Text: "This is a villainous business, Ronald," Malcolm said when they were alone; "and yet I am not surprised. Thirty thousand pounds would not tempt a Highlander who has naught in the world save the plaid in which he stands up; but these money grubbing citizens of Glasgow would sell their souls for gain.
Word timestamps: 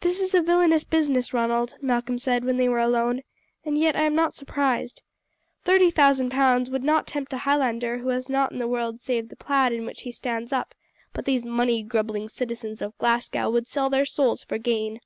"This 0.00 0.20
is 0.20 0.34
a 0.34 0.42
villainous 0.42 0.82
business, 0.82 1.32
Ronald," 1.32 1.76
Malcolm 1.80 2.18
said 2.18 2.44
when 2.44 2.56
they 2.56 2.68
were 2.68 2.80
alone; 2.80 3.20
"and 3.64 3.78
yet 3.78 3.94
I 3.94 4.02
am 4.02 4.12
not 4.16 4.34
surprised. 4.34 5.04
Thirty 5.62 5.88
thousand 5.88 6.30
pounds 6.30 6.68
would 6.68 6.82
not 6.82 7.06
tempt 7.06 7.32
a 7.32 7.38
Highlander 7.38 7.98
who 7.98 8.08
has 8.08 8.28
naught 8.28 8.50
in 8.50 8.58
the 8.58 8.66
world 8.66 8.98
save 8.98 9.28
the 9.28 9.36
plaid 9.36 9.72
in 9.72 9.86
which 9.86 10.00
he 10.00 10.10
stands 10.10 10.52
up; 10.52 10.74
but 11.12 11.26
these 11.26 11.46
money 11.46 11.84
grubbing 11.84 12.28
citizens 12.28 12.82
of 12.82 12.98
Glasgow 12.98 13.48
would 13.50 13.68
sell 13.68 13.88
their 13.88 14.04
souls 14.04 14.42
for 14.42 14.58
gain. 14.58 14.98